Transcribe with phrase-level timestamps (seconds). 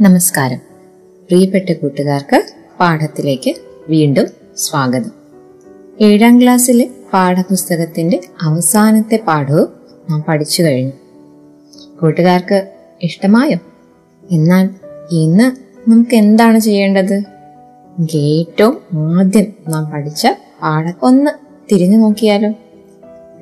[0.00, 0.58] നമസ്കാരം.
[1.30, 2.42] പ്രിയപ്പെട്ട കൂട്ടുകാർക്ക്
[2.80, 3.54] പാഠത്തിലേക്ക്
[3.88, 4.26] വീണ്ടും
[4.56, 5.10] സ്വാഗതം.
[6.00, 9.68] ഏഴാം ക്ലാസ്സിലെ പാഠപുസ്തകത്തിന്റെ അവസാനത്തെ പാഠവും
[10.10, 10.92] നാം പഠിച്ചു കഴിഞ്ഞു.
[12.02, 13.58] കൂട്ടുകാർക്ക് ഇഷ്ടമായോ?
[14.30, 14.70] എന്നാൽ
[15.10, 15.44] ഇന്ന്
[15.90, 17.22] നമുക്ക് എന്താണ് ചെയ്യേണ്ടത്?
[18.16, 18.80] ഏറ്റവും
[19.18, 20.26] ആദ്യം നാം പഠിച്ച
[20.62, 21.30] പാഠം ഒന്ന്
[21.72, 22.50] തിരിഞ്ഞു നോക്കിയാലോ?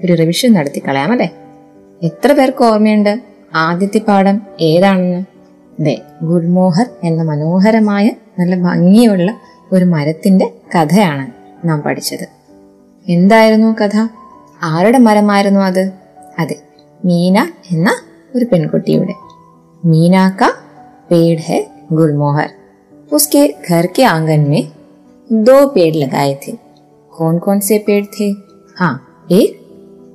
[0.05, 1.35] ഒരു റിവിഷൻ നടത്തി കളയാമല്ലേ
[2.03, 3.21] എത്ര പേർക്ക് ഓർമ്മയുണ്ട്?
[3.55, 5.36] ആദ്യത്തെ പാഠം ഏതാണെന്ന്?
[5.80, 8.08] അതെ ഗുൽമോഹർ എന്ന മനോഹരമായ
[8.40, 9.30] നല്ല ഭംഗിയുള്ള
[9.72, 11.26] ഒരു മരത്തിന്റെ കഥയാണ്
[11.68, 12.26] നാം പഠിച്ചത്
[13.06, 13.96] എന്തായിരുന്നു കഥ
[14.64, 15.84] ആരുടെ മരമായിരുന്നു അത്
[16.40, 16.58] അതെ
[17.06, 17.38] മീന
[17.72, 17.90] എന്ന
[18.36, 19.16] ഒരു പെൺകുട്ടിയുടെ
[19.84, 20.48] मीना का
[21.10, 21.60] पेड़ है
[21.94, 22.50] गुलमोहर
[23.12, 24.64] उसके घर के आंगन में
[25.30, 26.52] दो पेड़ लगाए थे
[27.14, 28.28] कौन कौन से पेड़ थे
[28.78, 28.94] हाँ
[29.32, 29.58] एक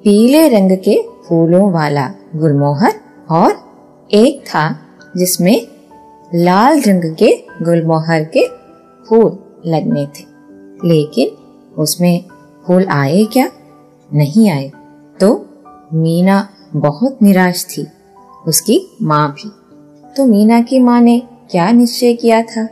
[0.05, 2.95] पीले रंग के फूलों वाला गुलमोहर
[3.31, 3.51] और
[4.11, 4.65] एक था
[5.17, 5.57] जिसमें
[6.35, 7.31] लाल रंग के
[7.63, 8.47] गुलमोहर के
[9.07, 9.31] फूल
[9.67, 10.25] लगने थे
[10.89, 11.37] लेकिन
[11.79, 12.25] उसमें
[12.67, 13.49] फूल आए क्या
[14.11, 14.71] नहीं आए
[15.21, 15.29] तो
[15.95, 16.39] मीना
[16.77, 17.87] बहुत निराश थी
[18.47, 19.51] उसकी माँ भी
[20.17, 21.19] तो മീന की माँ ने
[21.51, 22.69] क्या निश्चय किया था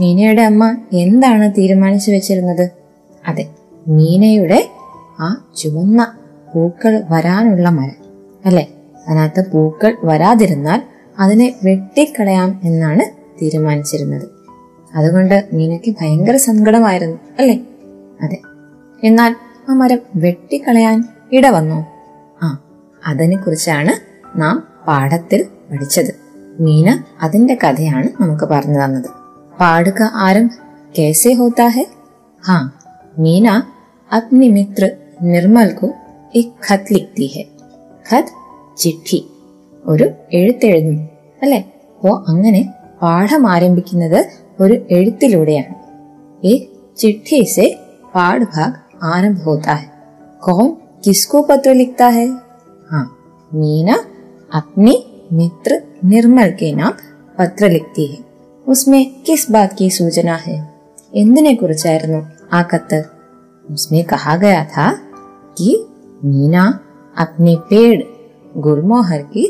[0.00, 2.64] മീനയുടെ അമ്മ എന്താണ് തീരുമാനിച്ചു വെച്ചിരുന്നത്
[3.24, 3.44] അതെ
[3.88, 4.60] മീനയുടെ
[5.20, 6.00] ആ ചുവന്ന
[6.52, 7.98] പൂക്കൾ വരാനുള്ള മരം
[8.46, 8.64] അല്ലെ
[9.06, 10.80] അതിനകത്ത് പൂക്കൾ വരാതിരുന്നാൽ
[11.18, 13.04] അതിനെ വെട്ടിക്കളയാം എന്നാണ്
[13.42, 14.26] തീരുമാനിച്ചിരുന്നത്
[14.92, 17.56] അതുകൊണ്ട് മീനയ്ക്ക് ഭയങ്കര സങ്കടമായിരുന്നു അല്ലെ
[18.22, 18.38] അതെ
[19.02, 19.32] എന്നാൽ
[19.68, 20.98] ആ മരം വെട്ടിക്കളയാൻ
[21.32, 21.78] ഇടവന്നോ
[22.42, 22.50] ആ
[23.02, 23.94] അതിനെ കുറിച്ചാണ്
[24.36, 24.56] നാം
[24.88, 26.12] പാഠത്തിൽ പഠിച്ചത്
[26.60, 26.88] മീന
[27.22, 29.10] അതിന്റെ കഥയാണ് നമുക്ക് പറഞ്ഞു തന്നത്
[29.54, 30.46] പാടുക ആരം
[30.94, 31.84] कैसे होता है
[32.42, 32.62] हाँ
[33.18, 33.54] मीना
[34.10, 34.90] अपने मित्र
[35.24, 35.86] निर्मल को
[36.34, 37.44] एक खत लिखती है
[38.06, 38.26] खत
[38.78, 39.18] ചിട്ടി
[39.84, 41.04] ഒരു എഴുത്തെഴുതുന്നു
[41.42, 41.60] അല്ലെ
[41.92, 42.62] അപ്പോ അങ്ങനെ
[43.02, 44.20] പാഠം ആരംഭിക്കുന്നത്
[44.60, 45.74] ഒരു എഴുത്തിലൂടെയാണ്
[46.42, 46.62] एक
[46.96, 47.64] चिट्ठी से
[48.14, 48.70] पाठ भाग
[49.08, 49.86] आरंभ होता है
[50.42, 50.66] कौन
[51.04, 52.24] किसको पत्र लिखता है
[52.90, 53.04] हाँ
[53.50, 53.96] मीना
[54.50, 54.94] अपने
[55.32, 55.70] मित्र
[56.04, 56.94] निर्मल के नाम
[57.38, 58.18] पत्र लिखती है
[58.66, 60.56] उसमें किस बात की सूचना है
[61.20, 62.20] എന്തിനെ കുറിച്ചായിരുന്നു
[62.52, 62.98] ആ കത്ത്
[63.64, 64.86] उसमें कहा गया था
[65.56, 65.70] कि
[66.26, 66.62] मीना
[67.16, 67.98] अपने पेड़
[68.58, 69.44] गुलमोहर की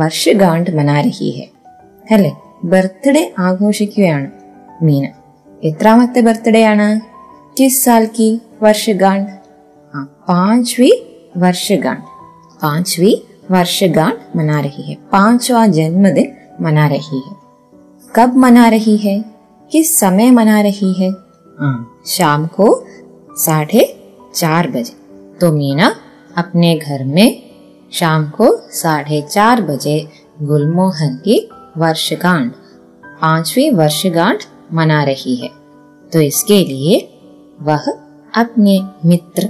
[0.00, 1.46] വർഷഗാണ്ട് മനാ രഹി ഹെ
[2.06, 2.32] അല്ലെ
[2.64, 4.28] ബർത്ത്ഡേ ആഘോഷിക്കുകയാണ്
[4.82, 5.06] മീന
[5.62, 6.88] എത്രാമത്തെ ബർത്ത്ഡേ ആണ്
[7.56, 8.28] കിസ് സാൽ കി
[8.62, 9.34] വർഷഗാണ്ട്
[9.94, 10.92] ആ പാഞ്ച്വി
[11.36, 12.06] വർഷഗാണ്ട്
[12.60, 13.12] पांचवी
[13.50, 17.34] वर्षगांठ मना रही है पांचवा जन्मदिन मना रही है
[18.12, 19.14] कब मना रही है
[19.70, 21.10] किस समय मना रही है
[21.58, 22.66] हाँ शाम को
[23.36, 23.84] साढ़े
[24.34, 24.94] चार बजे
[25.40, 25.88] तो मीना
[26.36, 27.28] अपने घर में
[27.95, 30.09] शाम को साढ़े चार बजे
[30.41, 32.51] गुलमोहर की वर्षगांठ,
[33.05, 35.49] पांचवी वर्षगांठ मना रही है।
[36.13, 37.19] तो इसके लिए
[37.61, 37.91] वह
[38.35, 39.43] अपने मित्र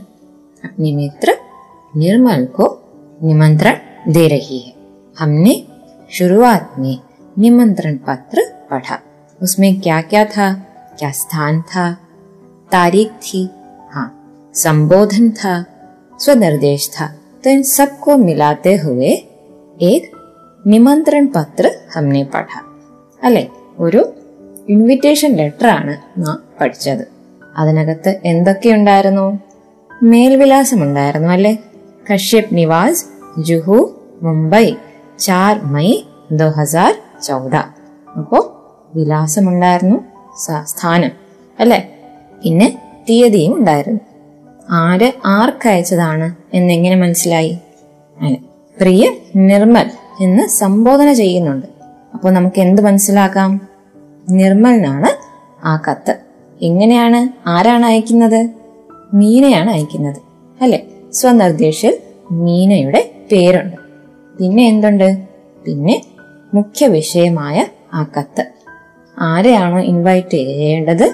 [0.64, 1.38] अपने मित्र
[1.96, 2.84] निर्मल को
[3.24, 3.78] निमंत्रण
[4.14, 4.76] दे रही है।
[5.20, 5.68] हमने
[6.12, 7.00] शुरुआत में
[7.38, 9.02] निमंत्रण पत्र पढ़ा।
[9.44, 10.54] उसमें क्या क्या था?
[11.00, 11.98] क्या स्थान था?
[12.72, 13.50] तारीख थी?
[13.92, 15.66] हाँ संबोधन था,
[16.20, 19.11] स्वनिर्देश था। तो इन सबको मिलाते हुए
[19.85, 20.03] एक
[20.65, 22.59] निमंत्रण पत्र हमने पढ़ा
[23.23, 23.43] അല്ലെ
[23.79, 24.01] ഒരു
[24.69, 27.03] ഇൻവിറ്റേഷൻ ലെറ്റർ ആണ് നാം പഠിച്ചത്
[27.57, 29.25] അതിനകത്ത് എന്തൊക്കെയുണ്ടായിരുന്നു
[29.91, 31.53] മേൽവിലാസം ഉണ്ടായിരുന്നു അല്ലെ
[32.07, 33.03] കശ്യപ് നിവാസ്
[33.43, 33.79] ജുഹു
[34.23, 34.65] മുംബൈ
[35.19, 35.97] ചാർ മെയ്
[36.33, 36.93] ദോ ഹസാർ
[37.23, 37.55] ചൗദ
[38.09, 38.39] അപ്പോ
[38.95, 39.99] വിലാസമുണ്ടായിരുന്നു
[40.39, 41.13] സ- സ്ഥാനം
[41.59, 41.81] അല്ലെ
[42.43, 42.69] പിന്നെ
[43.09, 44.01] തീയതിയും ഉണ്ടായിരുന്നു
[44.70, 47.58] ആര് ആർക്കയച്ചതാണ് എന്നെങ്ങനെ മനസ്സിലായി?
[48.80, 49.92] പ്രിയ നിർമ്മൽ
[50.22, 51.66] എന്ന് സംബോധന ചെയ്യുന്നുണ്ട്.
[52.14, 53.68] അപ്പോൾ നമുക്ക് എന്ത് മനസ്സിലാക്കാം?
[54.30, 55.08] നിർമ്മലിനാണ്
[55.66, 56.18] ആ കത്ത്.
[56.62, 57.50] എങ്ങനെയാണ്?
[57.50, 58.50] ആരാണ് അയക്കുന്നത്?
[59.14, 60.22] മീനയാണ് അയക്കുന്നത്.
[60.62, 60.84] അല്ലെ?
[61.14, 61.98] സ്വനിർദ്ദേശിൽ
[62.32, 63.76] മീനയുടെ പേരുണ്ട്.
[64.38, 65.28] പിന്നെ എന്തുണ്ട്?
[65.66, 66.02] പിന്നെ
[66.54, 68.46] മുഖ്യ വിഷയമായ ആ കത്ത്.
[69.20, 71.14] ആരെയാണോ ഇൻവൈറ്റ് ചെയ്യേണ്ടത്?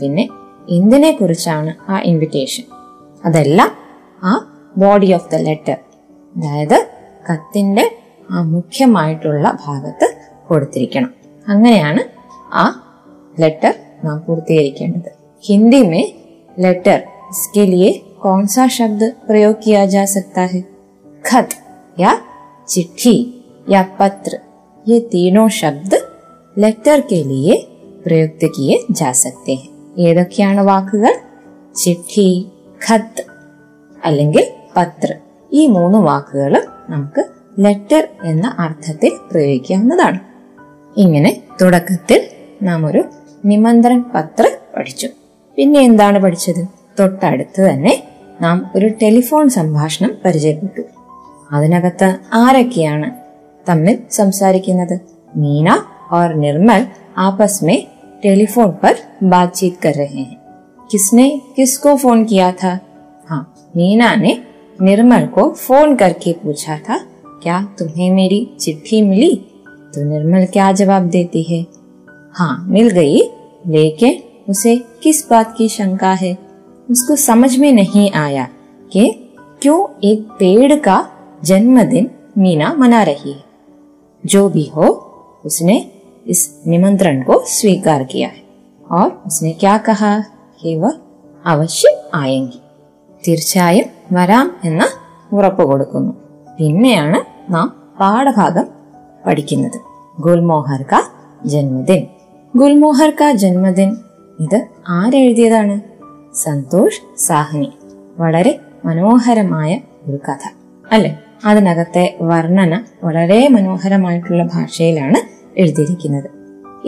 [0.00, 0.28] പിന്നെ
[0.70, 2.75] എന്തിനെ കുറിച്ചാണ് ആ ഇൻവിറ്റേഷൻ
[3.25, 3.71] അതെല്ലാം
[4.21, 4.33] ആ
[4.75, 5.77] ബോഡി ഓഫ് ദ ലെറ്റർ
[6.35, 6.77] അതായത്
[7.25, 7.85] കത്തിന്റെ
[8.29, 10.07] ആ മുഖ്യമായിട്ടുള്ള ഭാഗത്ത്
[10.49, 11.11] കൊടുത്തിരിക്കണം
[11.47, 12.03] അങ്ങനെയാണ്
[12.53, 12.65] ആ
[13.37, 13.73] ലെറ്റർ
[14.05, 15.09] നാം പൂർത്തീകരിക്കേണ്ടത്
[15.43, 16.03] हिंदी में
[16.57, 16.97] लेटर
[17.29, 17.87] इसके लिए
[18.19, 20.61] कौन सा शब्द प्रयोग किया जा सकता है
[21.23, 21.49] खत
[21.97, 22.11] या
[22.67, 23.15] चिट्ठी
[23.67, 24.31] या पत्र
[24.85, 25.93] ये तीनों शब्द
[26.55, 27.53] ലെറ്റർ के लिए
[28.03, 29.69] പ്രയുക്ത किए जा सकते हैं
[30.01, 31.13] ഏതൊക്കെയാണ് വാക്കുകൾ
[31.75, 32.25] ചിഠി
[32.90, 33.24] ഖത്ത്
[34.04, 34.46] അല്ലെങ്കിൽ
[34.76, 35.14] പത്ര.
[35.52, 37.24] ഈ മൂന്ന് വാക്കുകൾ നമുക്ക്
[37.58, 40.18] ലെറ്റർ എന്ന അർത്ഥത്തിൽ പ്രയോഗിക്കാവുന്നതാണ്.
[40.96, 42.28] ഇങ്ങനെ തുടക്കത്തിൽ
[42.62, 43.04] നാം ഒരു
[43.44, 45.08] നിമന്ത്രൺ പത്ര പഠിച്ചു.
[45.56, 46.68] പിന്നെ എന്താണ് പഠിച്ചത്?
[47.00, 48.08] തൊട്ടടുത്ത് തന്നെ
[48.40, 50.82] നാം ഒരു ടെലിഫോൺ സംഭാഷണം പരിചയപ്പെട്ടു.
[51.52, 53.10] അതിനകത്ത് ആരൊക്കെയാണ്
[53.68, 55.00] തമ്മിൽ സംസാരിക്കുന്നത്?
[55.36, 55.78] മീന
[56.12, 56.86] ഓർ നിർമ്മൽ
[57.18, 57.86] ആപസ്മേ
[58.24, 60.35] ടെലിഫോൺ പർ ബാത്ചീത് കർ രഹേ
[60.90, 62.80] किसने किसको फ़ोन किया था?
[63.28, 64.42] हाँ मीना ने
[64.82, 66.98] निर्मल को फ़ोन करके पूछा था,
[67.42, 69.36] क्या तुम्हें मेरी चिट्ठी मिली?
[69.66, 71.66] तो निर्मल क्या जवाब देती है?
[72.32, 73.22] हाँ मिल गई,
[73.66, 76.38] लेकिन उसे किस बात की शंका है?
[76.90, 78.48] उसको समझ में नहीं आया
[78.92, 79.32] कि
[79.62, 81.08] क्यों एक पेड़ का
[81.44, 83.44] जन्मदिन मीना मना रही है।
[84.26, 84.84] जो भी हो,
[85.44, 85.90] उसने
[86.26, 88.42] इस निमंत्रण को स्वीकार किया है।
[88.90, 90.24] और उसने क्या कहा?
[90.62, 90.90] ഇവ
[91.46, 92.58] അവശ്യം ആയെങ്കിൽ
[93.28, 94.84] തീർച്ചയായും വരാം എന്ന്
[95.34, 96.12] ഉറപ്പ് കൊടുക്കുന്നു.
[96.58, 98.64] പിന്നെയാണ് നാം പാഠഭാഗം
[99.26, 99.80] പഠിക്കുന്നത്.
[100.20, 101.02] ഗുൽമോഹർ കാ
[101.46, 102.06] ജന്മദിൻ.
[102.56, 103.96] ഗുൽമോഹർ കാ ജന്മദിൻ.
[104.40, 105.80] ഇത് ആരെഴുതിയതാണ്?
[106.34, 107.72] സന്തോഷ് സാഹ്നി.
[108.18, 110.52] വളരെ മനോഹരമായ ഒരു കഥ.
[110.92, 111.18] അല്ലെ?
[111.44, 115.14] അതിനകത്തെ വർണന വളരെ മനോഹരമായിട്ടുള്ള ഭാഷയിലാണ്
[115.60, 116.30] എഴുതിയിരിക്കുന്നത്.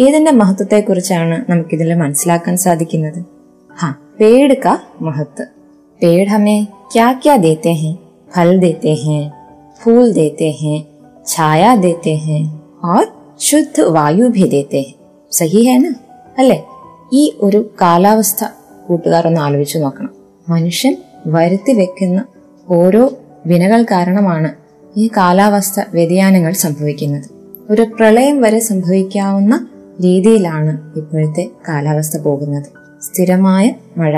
[0.00, 3.37] ഏതിന്റെ മഹത്വത്തെക്കുറിച്ചാണ് നമുക്കിതിൽ മനസ്സിലാക്കാൻ സാധിക്കുന്നത്?
[3.77, 5.43] हाँ पेड़ का महत्व
[6.01, 7.95] पेड़ हमें क्या क्या देते हैं
[8.35, 9.21] फल देते हैं
[9.81, 10.77] फूल देते हैं
[11.27, 12.41] छाया देते हैं
[12.83, 13.05] और
[13.41, 14.95] शुद्ध वायु भी देते हैं
[15.31, 15.87] സഹി ഹേ ന
[16.39, 16.57] അല്ലേ
[17.13, 18.43] ഈ ഒരു കാലാവസ്ഥ
[18.87, 20.11] കൂട്ടുകാർ ഒന്ന് ആലോചിച്ചു നോക്കണം
[20.47, 22.19] മനുഷ്യൻ വരുത്തി വെക്കുന്ന
[22.67, 23.03] ഓരോ
[23.45, 24.49] വിനകൾ കാരണമാണ്
[24.95, 27.27] ഈ കാലാവസ്ഥ വ്യതിയാനങ്ങൾ സംഭവിക്കുന്നത്
[27.69, 29.55] ഒരു പ്രളയം വരെ സംഭവിക്കാവുന്ന
[30.01, 32.69] രീതിയിലാണ് ഇപ്പോഴത്തെ കാലാവസ്ഥ പോകുന്നത്
[33.01, 33.65] സ്ഥിരമായ
[33.97, 34.13] മഴ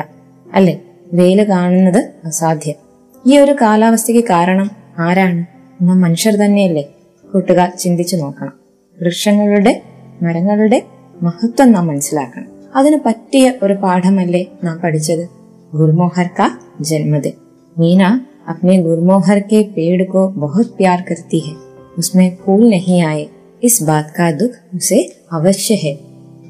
[0.54, 0.76] അല്ലെ
[1.14, 2.78] വെയില് കാണുന്നത് അസാധ്യം
[3.26, 5.46] ഈ ഒരു കാലാവസ്ഥയ്ക്ക് കാരണം ആരാണ്
[5.82, 6.84] നാം മനുഷ്യർ തന്നെയല്ലേ
[7.26, 8.54] കൂട്ടുകാർ ചിന്തിച്ചു നോക്കണം
[8.98, 9.74] വൃക്ഷങ്ങളുടെ
[10.22, 10.82] മരങ്ങളുടെ
[11.22, 15.26] മഹത്വം നാം മനസ്സിലാക്കണം അതിന് പറ്റിയ ഒരു പാഠമല്ലേ നാം പഠിച്ചത്
[15.74, 16.48] ഗുൽമോഹർ കാ
[16.82, 17.36] ജന്മദിൻ
[17.78, 18.10] मीना
[18.48, 21.56] अपने गुरमोहर के पेड़ को बहुत प्यार करती है
[21.98, 23.28] उसमें फूल नहीं आए
[23.64, 25.00] इस बात का दुख उसे
[25.32, 25.94] अवश्य है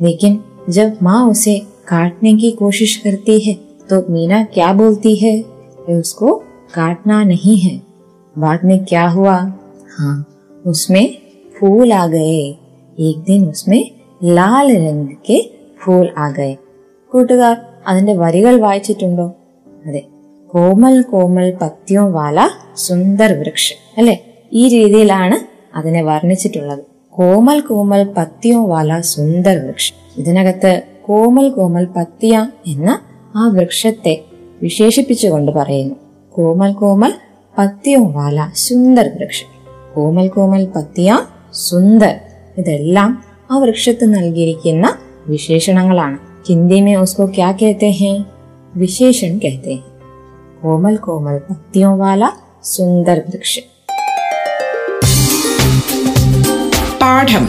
[0.01, 0.39] लेकिन
[0.69, 1.55] जब माँ उसे
[1.89, 3.53] काटने की कोशिश करती है
[3.89, 5.33] तो मीना क्या बोलती है
[5.79, 6.33] कि उसको
[6.75, 7.75] काटना नहीं है
[8.35, 9.35] बाद में क्या हुआ
[9.97, 10.15] हाँ
[10.65, 11.05] उसमें
[11.55, 12.39] फूल आ गए
[12.97, 13.81] एक दिन उसमें
[14.21, 15.41] लाल रंग के
[15.81, 16.53] फूल आ गए
[17.11, 17.55] കൂട്ടുകാർ
[17.87, 19.25] അതിന്റെ വരികൾ വായിച്ചിട്ടുണ്ടോ
[19.85, 20.01] അതെ
[20.49, 22.39] കോമൽ കോമൽ പത്യോ വാല
[22.77, 23.65] സുന്ദർ വൃക്ഷ
[23.97, 24.15] അല്ലെ
[24.51, 25.37] ഈ രീതിയിലാണ്
[25.75, 26.83] അതിനെ വർണ്ണിച്ചിട്ടുള്ളത്
[27.13, 29.87] കോമൽ കോമൽ പത്യോ വാല സുന്ദർ വൃക്ഷ
[30.17, 30.71] ഇതിനകത്ത്
[31.10, 33.00] കോമൽ കോമൽ പത്തിയ എന്ന
[33.36, 34.24] ആ വൃക്ഷത്തെ
[34.62, 35.94] വിശേഷിപ്പിച്ചുകൊണ്ട് പറയുന്നു.
[36.32, 37.12] കോമൽ കോമൽ
[37.58, 39.46] പത്തിയോ വാല സുന്ദർ വൃക്ഷം.
[39.96, 41.20] കോമൽ കോമൽ പത്തിയ
[41.54, 42.14] സുന്ദർ.
[42.58, 46.18] ഇതെല്ലാം ആ വൃക്ഷത്ത് നൽകിയിരിക്കുന്ന വിശേഷണങ്ങളാണ്.
[46.48, 48.24] ഹിന്ദിമേ ഓസ്കോ ഉസ്കോ ക്യാ കേത്തെ ഹേ?
[48.74, 49.78] വിശേഷൺ കേത്തെ ഹേ.
[50.62, 52.30] കോമൽ കോമൽ പത്തിയോ വാല
[52.64, 53.62] സുന്ദർ വൃക്ഷം.
[57.02, 57.48] പാഠം.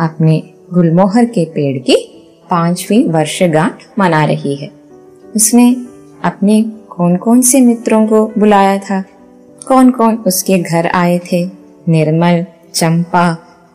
[0.00, 0.42] अपने
[0.74, 1.96] गुलमोहर के पेड़ की
[2.50, 4.70] पांचवी वर्षगांठ मना रही है
[5.36, 5.70] उसने
[6.24, 9.02] अपने कौन कौन से मित्रों को बुलाया था
[9.68, 11.44] कौन कौन उसके घर आए थे
[11.88, 13.26] निर्मल चंपा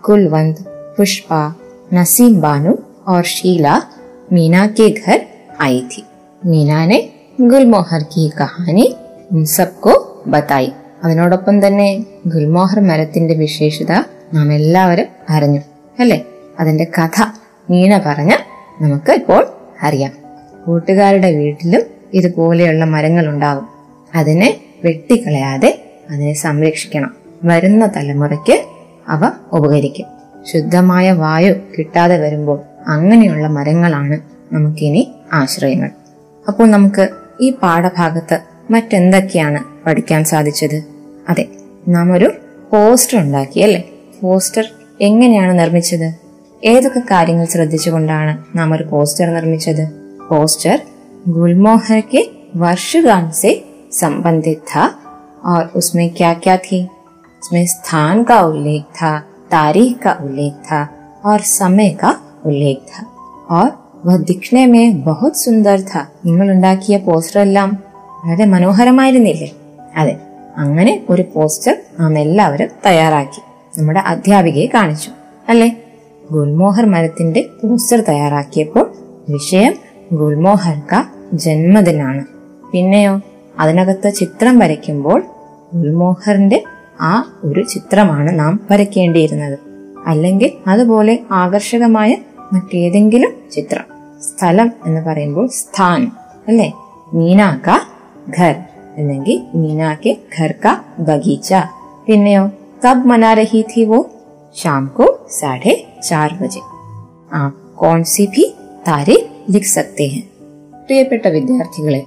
[0.03, 0.63] कुलवंत
[0.97, 1.41] पुष्पा
[1.93, 2.75] नसीम बानु
[3.07, 3.81] और शीला
[4.33, 5.25] मीना के घर
[5.61, 6.03] आई थी
[6.41, 7.01] मीना ने
[7.41, 8.93] गुलमोहर की कहानी
[9.31, 9.93] उन सबको
[10.27, 10.71] बताई
[11.03, 11.89] അതിനോടൊപ്പം തന്നെ
[12.33, 13.91] ഗുൽമോഹർ മരത്തിന്റെ വിശേഷത
[14.35, 15.61] നാം എല്ലാവരും അറിഞ്ഞു
[15.98, 16.24] അല്ലേ?
[16.60, 17.22] അതിന്റെ കഥ
[17.70, 18.36] മീന പറഞ്ഞ്
[18.82, 19.46] നമുക്ക് ഇപ്പോൾ
[19.82, 20.12] അറിയാം.
[20.66, 21.80] കൂട്ടുകാരുടെ വീട്ടിലും
[22.14, 23.68] ഇതുപോലെയുള്ള മരങ്ങൾ ഉണ്ടാകും
[24.14, 27.16] അതിനെ വെട്ടിക്കളയാതെ അതിനെ സംരക്ഷിക്കണം.
[27.44, 28.64] വരുന്ന തലമുറയ്ക്ക്
[29.08, 30.06] അവ ഉപകരിക്കും.
[30.52, 34.20] ശുദ്ധമായ വായു കിട്ടാതെ വരുമ്പോൾ അങ്ങനെയുള്ള മരങ്ങളാണ്
[34.54, 35.90] നമുക്കിനി ആശ്രയങ്ങൾ.
[36.48, 37.08] അപ്പോൾ നമുക്ക്
[37.40, 40.82] ഈ പാഠഭാഗത്ത് മറ്റെന്തൊക്കെയാണ് പഠിക്കാൻ സാധിച്ചത്?
[41.28, 41.48] അതെ
[41.88, 42.32] നാം ഒരു
[42.72, 43.88] പോസ്റ്റർ ഉണ്ടാക്കി അല്ലേ?
[44.22, 44.64] പോസ്റ്റർ
[45.01, 46.07] എങ്ങനെയാണ് നിർമ്മിച്ചത്
[46.63, 49.83] ഏതൊക്കെ കാര്യങ്ങൾ ശ്രദ്ധിച്ചുകൊണ്ടാണ് നാം ഒരു പോസ്റ്റർ നിർമ്മിച്ചത്
[50.29, 50.77] പോസ്റ്റർ
[51.27, 52.21] गुलमोहर के
[52.55, 53.51] वर्षगांठ से
[53.93, 54.85] संबंधित था
[55.45, 56.79] और उसमें क्या क्या थी
[57.41, 59.11] उसमें स्थान का उल्लेख था
[59.51, 60.79] तारीख का उल्लेख था
[61.25, 62.11] और समय का
[62.45, 63.05] उल्लेख था
[63.51, 63.67] और
[64.05, 67.69] वह दिखने में बहुत സുന്ദർ था നിങ്ങൾ ഉണ്ടാക്കിയ പോസ്റ്റർ എല്ലാം
[68.23, 69.49] വളരെ മനോഹരമായിരുന്നില്ലേ
[69.97, 70.15] അതെ
[70.57, 73.41] അങ്ങനെ ഒരു പോസ്റ്റർ നാം എല്ലാവരും തയ്യാറാക്കി
[73.78, 75.10] നമ്മുടെ അധ്യാപികയെ കാണിച്ചു.
[75.48, 75.76] അല്ലേ?
[76.30, 78.92] ഗുൽമോഹർ മരത്തിന്റെ പോസ്റ്റർ തയ്യാറാക്കിയപ്പോൾ
[79.28, 79.74] വിഷയം
[80.12, 82.24] ഗുൽമോഹർ ക ജന്മദിനാണ്.
[82.72, 83.20] പിന്നെയോ
[83.58, 85.24] അതിനകത്ത് ചിത്രം വരയ്ക്കുമ്പോൾ
[85.74, 86.62] ഗുൽമോഹറിന്റെ
[87.00, 89.58] ആ ഒരു ചിത്രമാണ് നാം വരയ്ക്കേണ്ടിയിരുന്നത്.
[90.06, 92.16] അല്ലെങ്കിൽ അതുപോലെ ആകർഷകമായ
[92.52, 93.84] മറ്റേതെങ്കിലും ചിത്രം
[94.22, 96.10] സ്ഥലം എന്ന് പറയുമ്പോൾ സ്ഥാൻ
[96.48, 96.72] അല്ലേ?
[97.14, 97.68] മീനാക്ക
[98.38, 98.54] ഘർ
[98.96, 100.54] അല്ലെങ്കിൽ മീനാക്കെ ഘർ
[100.98, 101.54] ബഗീച്ച.
[102.06, 102.50] പിന്നെയോ
[102.85, 103.99] കബ് മനാ രഹി थी वो
[104.55, 106.61] शाम को साढ़े चार बजे
[107.31, 108.45] आप कौन सी भी
[108.87, 110.23] तारीख लिख सकते हैं
[110.87, 111.99] പ്രിയപ്പെട്ട വിദ്യാർത്ഥികളെ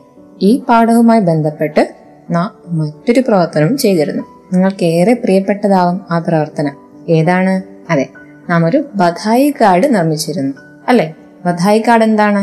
[0.43, 1.83] ഈ പാഠവുമായി ബന്ധപ്പെട്ട്
[2.31, 6.75] നാം മറ്റൊരു പ്രവർത്തനം ചെയ്തിരുന്നു നിങ്ങൾക്ക് ഏറെ പ്രിയപ്പെട്ടതാവും ആ പ്രവർത്തനം
[7.11, 7.55] ഏതാണ്
[7.93, 8.07] അതെ
[8.51, 10.55] നാം ഒരു ബധായി കാർഡ് നിർമ്മിച്ചിരുന്നു
[10.89, 11.07] അല്ലെ
[11.47, 12.43] ബധായി കാർഡ് എന്താണ്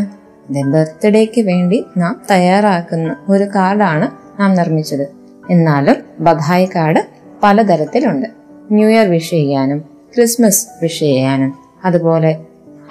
[0.50, 4.08] അതെ ബർത്ത്ഡേക്ക് വേണ്ടി നാം തയ്യാറാക്കുന്ന ഒരു കാർഡാണ്
[4.42, 5.06] നാം നിർമ്മിച്ചത്
[5.50, 7.02] എന്നാലും ബധായി കാർഡ്
[7.43, 8.27] പലതരത്തിലുണ്ട്.
[8.73, 9.79] ന്യൂ ഇയർ വിഷ് ചെയ്യാനും
[10.15, 12.41] ക്രിസ്മസ് വിഷ് ചെയ്യാനും അതുപോലെ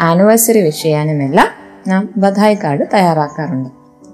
[0.02, 1.48] ആനിവേഴ്സറി വിഷ് ചെയ്യാനുമെല്ലാം
[1.88, 3.70] നാം ബധായി കാർഡ് തയ്യാറാക്കാറുണ്ട്.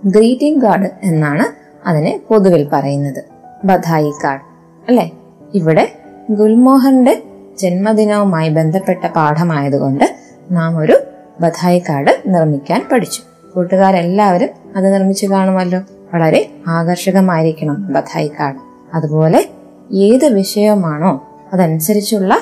[0.05, 1.45] ഗ്രീറ്റിംഗ് കാർഡ് എന്നാണ്
[1.87, 3.23] അതിനെ പൊതുവിൽ പറയുന്നത്.
[3.65, 4.41] ബധായി കാർഡ്
[4.87, 5.11] അല്ലെ?
[5.53, 5.91] ഇവിടെ
[6.29, 7.23] ഗുൽമോഹന്റെ
[7.59, 10.15] ജന്മദിനവുമായി ബന്ധപ്പെട്ട പാഠമായതുകൊണ്ട്
[10.51, 10.97] നാം ഒരു
[11.41, 13.21] ബധായി കാർഡ് നിർമ്മിക്കാൻ പഠിച്ചു.
[13.55, 15.81] കൂട്ടുകാരെല്ലാവരും അത് നിർമ്മിച്ചു കാണുമല്ലോ?
[16.13, 18.57] വളരെ ആകർഷകമായിരിക്കണം ബധായി കാർഡ്
[18.93, 19.49] അതുപോലെ
[19.93, 22.37] ഏത് വിഷയമാണോ അതനുസരിച്ചുള്ള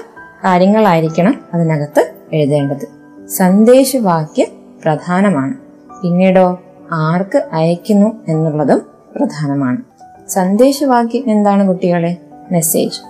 [0.46, 2.88] കാര്യങ്ങളായിരിക്കണം അതിനകത്ത് എഴുതേണ്ടത്.
[3.27, 4.48] സന്ദേശവാക്യം
[4.84, 5.53] പ്രധാനമാണ്.
[6.03, 6.60] പിന്നീടോ
[6.91, 8.82] ആർക്ക് അയക്കുന്നു എന്നുള്ളതും
[9.15, 9.77] പ്രധാനമാണ്.
[10.29, 12.18] സന്ദേശവാക്യം എന്താണ് കുട്ടികളെ?
[12.51, 13.01] മെസ്സേജ്.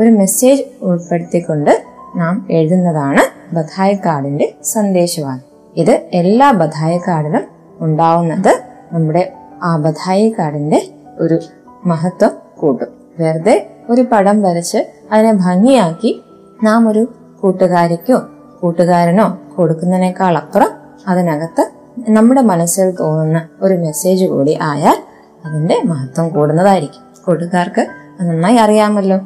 [0.00, 1.82] ഒരു മെസ്സേജ് ഉൾപ്പെടുത്തിക്കൊണ്ട്
[2.16, 5.72] നാം എഴുതുന്നതാണ് ബധായ കാർഡിന്റെ സന്ദേശവാക്യം.
[5.76, 7.42] ഇത് എല്ലാ ബധായ കാർഡിലും
[7.80, 8.62] ഉണ്ടാവുന്നത്
[8.92, 10.88] നമ്മുടെ ആ ബധായ കാർഡിന്റെ
[11.20, 11.40] ഒരു
[11.86, 12.86] മഹത്വം കൂട്ടും.
[13.18, 14.78] വെറുതെ ഒരു പടം വരച്ച്
[15.12, 16.22] അതിനെ ഭംഗിയാക്കി
[16.62, 17.08] നാം ഒരു
[17.40, 18.22] കൂട്ടുകാരിക്കോ
[18.60, 20.68] കൂട്ടുകാരനോ കൊടുക്കുന്നതിനേക്കാൾ അപ്പുറം
[21.08, 21.70] അതിനകത്ത്
[22.10, 24.96] നമ്മുടെ മനസ്സിൽ തോന്നുന്ന ഒരു മെസ്സേജ് കൂടി ആയാൽ
[25.44, 27.24] അതിന്റെ മഹത്വം കൂടുന്നതായിരിക്കും.
[27.26, 27.86] കൂട്ടുകാർക്ക്
[28.20, 29.18] നന്നായി അറിയാമല്ലോ.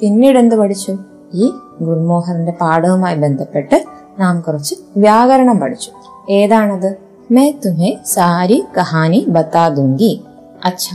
[0.00, 0.98] പിന്നീട് എന്ത് പഠിച്ചു?
[1.34, 3.84] ഈ ഗുൽമോഹറിന്റെ പാഠവുമായി ബന്ധപ്പെട്ട്
[4.18, 5.90] നാം കുറച്ച് വ്യാകരണം പഠിച്ചു.
[6.30, 6.96] ഏതാണത്?
[7.30, 10.24] മേ തുമേ സാരി കഹാനി ബത്താ ദുങ്കി
[10.64, 10.90] അച്ഛ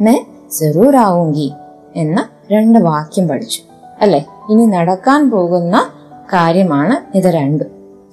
[0.00, 0.26] മേ
[0.60, 1.52] ജറൂർ ആവുങ്കി
[1.96, 3.60] എന്ന രണ്ട് വാക്യം പഠിച്ചു.
[4.00, 4.24] അല്ലെ?
[4.50, 5.88] ഇനി നടക്കാൻ പോകുന്ന
[6.32, 7.66] കാര്യമാണ് ഇത് രണ്ടും.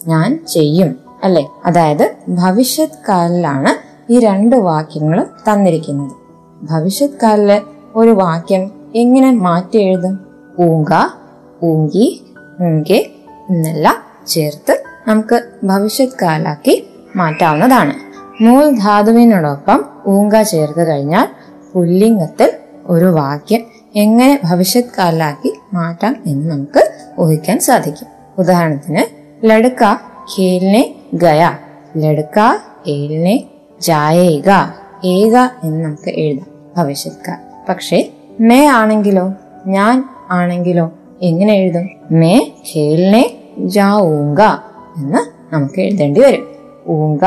[0.07, 0.95] ഞാൻ ചെയ്യും.
[1.23, 1.47] അല്ലെ?
[1.65, 6.11] അതായത് ഭവിഷ്യത് കാലിലാണ് ഈ രണ്ട് വാക്യങ്ങളും തന്നിരിക്കുന്നത്.
[6.63, 7.61] ഭവിഷ്യത് കാലിലെ
[7.95, 10.19] ഒരു വാക്യം എങ്ങനെ മാറ്റി എഴുതും?
[10.59, 10.93] ഊങ്ക
[11.63, 12.23] ഊങ്കി
[12.61, 13.09] ഊങ്കെ
[13.49, 13.95] എന്നെല്ലാം
[14.27, 17.93] ചേർത്ത് നമുക്ക് ഭവിഷ്യത് കാലാക്കി മാറ്റാവുന്നതാണ്.
[18.43, 21.27] മൂൽ ധാതുവിനോടൊപ്പം ഊങ്ക ചേർത്ത് കഴിഞ്ഞാൽ
[21.73, 22.51] പുല്ലിംഗത്തിൽ
[22.85, 28.07] ഒരു വാക്യം എങ്ങനെ ഭവിഷ്യത് കാലാക്കി മാറ്റാം എന്ന് നമുക്ക് ഊഹിക്കാൻ സാധിക്കും.
[28.37, 29.03] ഉദാഹരണത്തിന്
[29.45, 29.83] ലടുക്ക
[30.37, 31.51] ഖേലിനെ ഗയ
[31.97, 32.39] ലടുക്ക
[32.87, 33.43] ഏലിനെ
[33.81, 34.49] ജായേക
[35.05, 37.37] ഏക എന്ന് നമുക്ക് എഴുതാം ഭവിഷ്യത് കാൽ
[37.69, 39.33] പക്ഷേ മേ ആണെങ്കിലോ
[39.67, 41.89] ഞാൻ ആണെങ്കിലോ എങ്ങനെ എഴുതും?
[42.11, 44.41] മേ ഖേലിനെ ജാഊങ്ക
[44.97, 46.55] എന്ന് നമുക്ക് എഴുതേണ്ടി വരും.
[46.89, 47.19] ഊങ്ക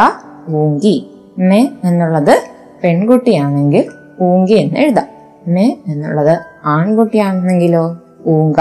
[0.50, 1.10] ഊങ്കി.
[1.38, 2.42] മേ എന്നുള്ളത്
[2.84, 3.90] പെൺകുട്ടിയാണെങ്കിൽ
[4.22, 5.13] ഊങ്കി എന്ന് എഴുതാം.
[5.48, 7.96] മേ എന്നുള്ളത് ആൺകുട്ടിയാണെന്നെങ്കിലോ
[8.26, 8.56] ഊങ്ക.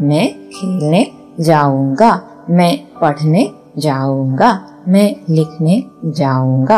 [0.00, 1.10] മേ ഖേൽനെ
[1.40, 2.02] ജാവുങ്ക.
[2.48, 4.42] മേ പഠനെ ജാവുങ്ക.
[4.88, 6.72] മേ ലിഖ്നെ ജാവുങ്ക.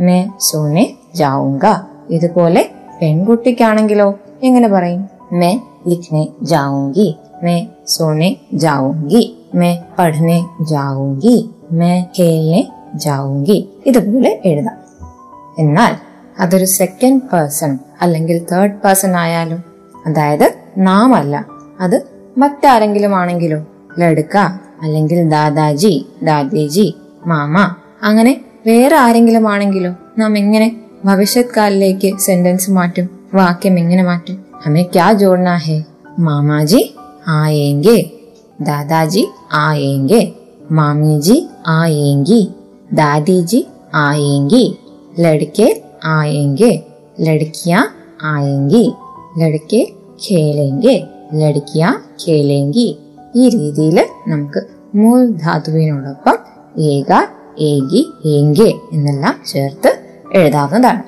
[0.00, 1.66] മേ സോനെ ജാവുങ്ക.
[2.10, 2.70] ഇതുപോലെ
[3.02, 5.08] പെൺകുട്ടിക്കാണെങ്കിലോ എങ്ങനെ പറയും?
[5.32, 7.16] മേ ലിഖ്നെ ജാവുങ്കി.
[7.42, 9.38] മേ സോനെ ജാവുങ്കി.
[9.54, 11.50] മേ പഠനെ ജാവുങ്കി.
[11.72, 13.68] മേ ഖേൽനെ ജാവുങ്കി.
[13.86, 14.76] ഇതുപോലെ എഴുതാം.
[15.58, 15.94] എന്നാൽ
[16.40, 19.64] അതൊരു സെക്കൻഡ് പേഴ്സൺ അല്ലെങ്കിൽ തേർഡ് പേഴ്സൺ ആയാലും
[20.06, 21.46] അതായത് നാം അല്ല
[21.80, 22.02] അത്
[22.38, 23.66] മറ്റാരെങ്കിലും ആണെങ്കിലും
[23.98, 24.36] ലടുക്ക
[24.82, 26.94] അല്ലെങ്കിൽ ദാദാജി ദാദേജി
[27.26, 34.44] മാമ അങ്ങനെ വേറെ ആരെങ്കിലും ആണെങ്കിലും നാം എങ്ങനെ ഭവിഷ്യത് കാലിലേക്ക് സെന്റൻസ് മാറ്റും വാക്യം എങ്ങനെ മാറ്റും.
[34.64, 35.82] ഹമേ ക്യാ ജോഡ്നാ ഹേ?
[36.18, 36.94] മാമാജി
[37.28, 38.10] ആയേങ്കെ.
[38.60, 40.32] ദാദാജി ആയേങ്കെ.
[40.70, 42.48] മാമിജി ആയേങ്കി.
[42.92, 44.76] ദാദിജി ആയേങ്കി.
[45.20, 46.82] ലടുക്കെ ആയേങ്കെ.
[47.20, 47.82] लड़कियां
[48.24, 48.84] आएंगी
[49.40, 49.80] लड़के
[50.24, 50.96] खेलेंगे
[51.40, 52.98] ലടക്കിയ खेलेंगी
[53.36, 54.60] ഈ രീതിയിൽ നമുക്ക്
[54.94, 56.38] മൂൽ ധാതുവിനോടൊപ്പം
[56.82, 57.12] ഏക
[57.58, 59.98] ഏകി ഏങ്കെ എന്നെല്ലാം ചേർത്ത്
[60.34, 61.02] എഴുതാവുന്നതാണ്.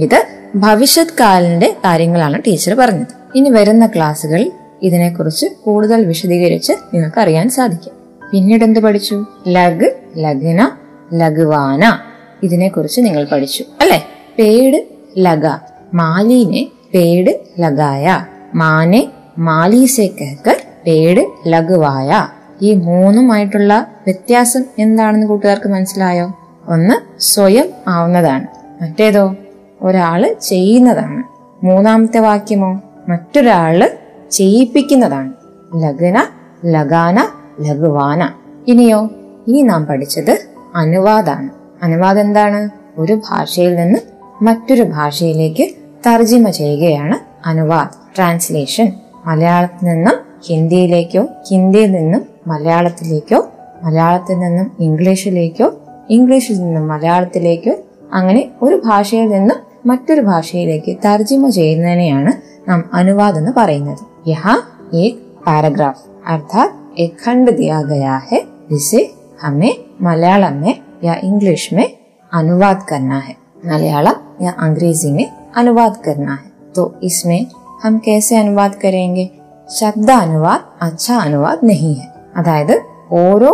[0.00, 3.14] ഇത് ഭവിഷ്യത് കാലിന്റെ കാര്യങ്ങളാണ് ടീച്ചർ പറഞ്ഞത്.
[3.34, 7.92] ഇനി വരുന്ന ക്ലാസ്സുകളിൽ ഇതിനെക്കുറിച്ച് കൂടുതൽ വിശദീകരിച്ച് നിങ്ങൾക്ക് അറിയാൻ സാധിക്കും.
[8.32, 9.24] പിന്നീട് എന്ത് പഠിച്ചു?
[9.48, 10.70] ലഗ് ലഗ്ന
[11.14, 11.98] ലഘുവാന
[12.42, 14.02] ഇതിനെക്കുറിച്ച് നിങ്ങൾ പഠിച്ചു അല്ലെ?
[14.38, 15.46] പേട് ലഗ.
[15.94, 18.26] മാലിനെ പേട് ലഗായ.
[18.54, 22.28] മാനെ മാലി സെ കേക്കർ പേട് ലഘുവായ
[22.62, 26.32] ഈ മൂന്നുമായിട്ടുള്ള വ്യത്യാസം എന്താണെന്ന് കൂട്ടുകാർക്ക് മനസ്സിലായോ?
[26.68, 28.46] ഒന്ന് സ്വയം ആവുന്നതാണ്.
[28.82, 29.34] മറ്റേതോ?
[29.82, 31.22] ഒരാൾ ചെയ്യുന്നതാണ്.
[31.64, 32.80] മൂന്നാമത്തെ വാക്യമോ?
[33.08, 33.90] മറ്റൊരാൾ
[34.30, 35.32] ചെയ്യിപ്പിക്കുന്നതാണ്.
[35.74, 36.26] ലഗന
[36.66, 37.28] ലഗാന
[37.60, 38.30] ലഘുവാന
[38.68, 39.10] ഇനിയോ
[39.48, 40.38] ഇനി നാം പഠിച്ചത്
[40.74, 41.50] അനുവാദാണ്.
[41.82, 42.70] അനുവാദം എന്താണ്?
[42.98, 43.98] ഒരു ഭാഷയിൽ നിന്ന്
[44.41, 45.65] മറ്റൊരു ഭാഷയിലേക്ക്
[46.07, 47.15] തർജിമ ചെയ്യുകയാണ്
[47.45, 48.87] അനുവാദ് ട്രാൻസ്ലേഷൻ
[49.25, 50.17] മലയാളത്തിൽ നിന്നും
[50.47, 53.39] ഹിന്ദിയിലേക്കോ ഹിന്ദിയിൽ നിന്നും മലയാളത്തിലേക്കോ
[53.83, 55.67] മലയാളത്തിൽ നിന്നും ഇംഗ്ലീഷിലേക്കോ
[56.09, 57.73] ഇംഗ്ലീഷിൽ നിന്നും മലയാളത്തിലേക്കോ
[58.13, 62.31] അങ്ങനെ ഒരു ഭാഷയിൽ നിന്നും മറ്റൊരു ഭാഷയിലേക്ക് തർജിമ ചെയ്യുന്നതിനെയാണ്
[62.69, 64.55] നാം അനുവാദം എന്ന് പറയുന്നത് യഹാ
[64.93, 68.39] ഏക് പാരഗ്രാഫ് अर्थात एक खंड दिया गया है
[68.69, 69.01] जिसे
[69.41, 71.87] हमें मलयालम में या इंग्लिश में
[72.31, 77.45] अनुवाद करना है मलयालम या अंग्रेजी में अनुवाद करना है तो इसमें
[77.83, 79.29] हम कैसे अनुवाद करेंगे
[79.69, 82.73] ശബ്ദ അനുവാദ് അച്ഛ അനുവാദ് നഹി ഹെ അതായത്
[83.11, 83.51] ഓരോ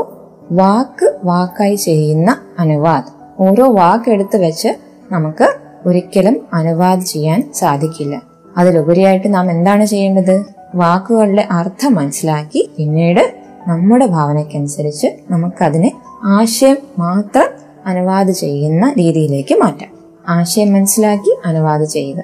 [0.51, 4.71] വാക്ക് വാക്കായി ചെയ്യുന്ന അനുവാദ് ഓരോ വാക്ക് എടുത്ത് വെച്ച്
[5.11, 5.47] നമുക്ക്
[5.85, 8.21] ഒരിക്കലും അനുവാദ് ചെയ്യാൻ സാധിക്കില്ല
[8.57, 10.35] അതിലുപരിയായിട്ട് നാം എന്താണ് ചെയ്യേണ്ടത്
[10.75, 13.23] വാക്കുകളുടെ അർത്ഥം മനസ്സിലാക്കി പിന്നീട്
[13.67, 15.91] നമ്മുടെ ഭാവനയ്ക്കനുസരിച്ച് നമുക്കതിനെ
[16.25, 17.49] ആശയം മാത്രം
[17.85, 19.94] അനുവാദ് ചെയ്യുന്ന രീതിയിലേക്ക് മാറ്റാം
[20.29, 22.23] ആശയം മനസ്സിലാക്കി അനുവാദ് ചെയ്യുക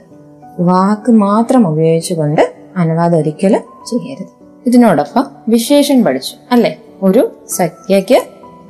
[0.60, 4.34] വാക്ക് മാത്രം ഉപയോഗിച്ചുകൊണ്ട് അനുവാദം ഒരിക്കലും ചെയ്യരുത്
[4.68, 8.20] ഇതിനോടൊപ്പം വിശേഷൻ പഠിച്ചു അല്ലെ ഒരു സഖ്യക്ക്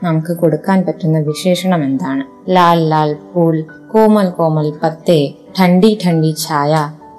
[0.04, 3.58] നമുക്ക് കൊടുക്കാൻ പറ്റുന്ന വിശേഷണം എന്താണ് ലാൽ ലാൽ പൂൽ
[3.94, 5.20] കോമൽ കോമൽ പത്തേ
[5.58, 6.74] ठंडी ठंडी ഛായ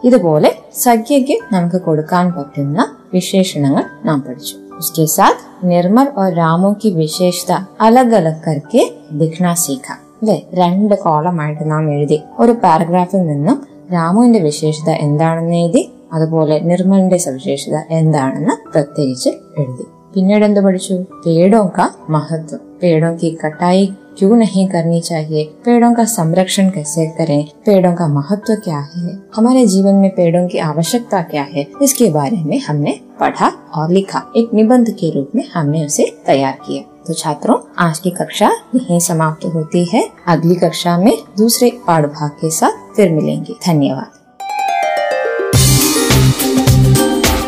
[0.05, 2.81] ഇതുപോലെ സഖ്യയ്ക്ക് നമുക്ക് കൊടുക്കാൻ പറ്റുന്ന
[3.15, 8.83] വിശേഷണങ്ങൾ നാം പഠിച്ചു उसके साथ निर्मल और रामो की विशेषता अलग अलग करके
[9.19, 13.59] दिखना सीखा അല്ലെ രണ്ട് കോളമായിട്ട് നാം എഴുതി ഒരു പാരഗ്രാഫിൽ നിന്നും
[13.93, 19.31] രാമുവിന്റെ വിശേഷത എന്താണെന്ന് എഴുതി അതുപോലെ നിർമ്മലിന്റെ സവിശേഷത എന്താണെന്ന് പ്രത്യേകിച്ച്
[19.63, 20.95] എഴുതി പിന്നീട് എന്ത് പഠിച്ചു
[21.25, 23.83] पेड़ों का महत्व पेड़ों की कटाई
[24.19, 29.63] क्यों नहीं करनी चाहिए पेड़ों का संरक्षण कैसे करें पेड़ों का महत्व क्या है हमारे
[29.67, 34.55] जीवन में पेड़ों की आवश्यकता क्या है इसके बारे में हमने पढ़ा और लिखा एक
[34.55, 39.45] निबंध के रूप में हमने उसे तैयार किया तो छात्रों आज की कक्षा यहीं समाप्त
[39.55, 40.03] होती है
[40.35, 44.11] अगली कक्षा में दूसरे पाठ भाग के साथ फिर मिलेंगे धन्यवाद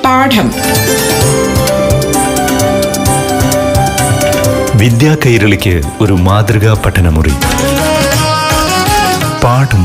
[0.05, 0.47] പാഠം
[4.81, 7.35] വിദ്യാ കൈരളിക്ക് ഒരു മാതൃകാ പഠനമുറി
[9.45, 9.83] പാഠം